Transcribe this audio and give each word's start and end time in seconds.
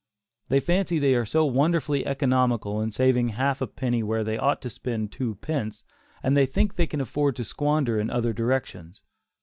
They 0.49 0.59
fancy 0.59 0.97
they 0.97 1.13
are 1.13 1.27
so 1.27 1.45
wonderfully 1.45 2.07
economical 2.07 2.81
in 2.81 2.91
saving 2.91 3.29
a 3.29 3.33
half 3.33 3.61
penny 3.75 4.01
where 4.01 4.23
they 4.23 4.35
ought 4.35 4.59
to 4.63 4.69
spend 4.71 5.11
two 5.11 5.35
pence, 5.35 5.83
that 6.23 6.33
they 6.33 6.47
think 6.47 6.73
they 6.75 6.87
can 6.87 7.01
afford 7.01 7.35
to 7.35 7.43
squander 7.43 7.99
in 7.99 8.09
other 8.09 8.33
directions. 8.33 9.03